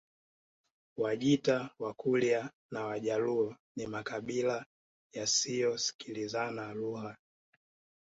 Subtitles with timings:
[0.97, 4.65] Wajita Wakurya na Wajaluo ni makabila
[5.13, 7.17] yasiyosikilizana lugha